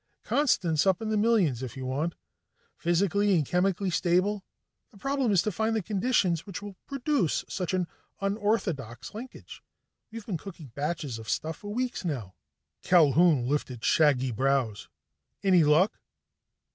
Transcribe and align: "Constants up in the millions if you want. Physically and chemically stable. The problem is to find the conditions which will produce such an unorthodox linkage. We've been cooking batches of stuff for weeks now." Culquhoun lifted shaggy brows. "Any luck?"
"Constants 0.23 0.87
up 0.87 0.99
in 0.99 1.09
the 1.09 1.15
millions 1.15 1.61
if 1.61 1.77
you 1.77 1.85
want. 1.85 2.15
Physically 2.75 3.35
and 3.35 3.45
chemically 3.45 3.91
stable. 3.91 4.43
The 4.89 4.97
problem 4.97 5.31
is 5.31 5.43
to 5.43 5.51
find 5.51 5.75
the 5.75 5.83
conditions 5.83 6.43
which 6.47 6.59
will 6.59 6.75
produce 6.87 7.45
such 7.47 7.71
an 7.75 7.85
unorthodox 8.19 9.13
linkage. 9.13 9.61
We've 10.11 10.25
been 10.25 10.39
cooking 10.39 10.71
batches 10.73 11.19
of 11.19 11.29
stuff 11.29 11.57
for 11.57 11.71
weeks 11.71 12.03
now." 12.03 12.33
Culquhoun 12.81 13.45
lifted 13.47 13.85
shaggy 13.85 14.31
brows. 14.31 14.89
"Any 15.43 15.63
luck?" 15.63 15.99